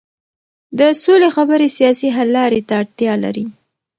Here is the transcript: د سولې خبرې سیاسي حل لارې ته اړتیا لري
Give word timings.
د 0.79 0.81
سولې 1.03 1.29
خبرې 1.35 1.67
سیاسي 1.77 2.07
حل 2.15 2.29
لارې 2.37 2.61
ته 2.67 2.73
اړتیا 2.81 3.13
لري 3.23 3.45